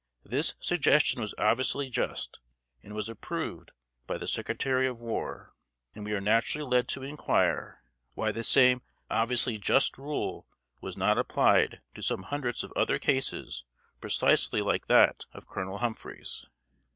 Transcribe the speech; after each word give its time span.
This 0.25 0.55
suggestion 0.59 1.21
was 1.21 1.35
obviously 1.37 1.87
just, 1.87 2.39
and 2.81 2.95
was 2.95 3.07
approved 3.07 3.71
by 4.07 4.17
the 4.17 4.25
Secretary 4.25 4.87
of 4.87 4.99
War; 4.99 5.53
and 5.93 6.03
we 6.03 6.11
are 6.13 6.19
naturally 6.19 6.67
led 6.67 6.87
to 6.87 7.03
inquire, 7.03 7.83
why 8.15 8.31
the 8.31 8.43
same 8.43 8.81
obviously 9.11 9.59
just 9.59 9.99
rule 9.99 10.47
was 10.81 10.97
not 10.97 11.19
applied 11.19 11.81
to 11.93 12.01
some 12.01 12.23
hundreds 12.23 12.63
of 12.63 12.73
other 12.75 12.97
cases 12.97 13.63
precisely 13.99 14.63
like 14.63 14.87
that 14.87 15.27
of 15.33 15.45
Colonel 15.47 15.77
Humphreys? 15.77 16.47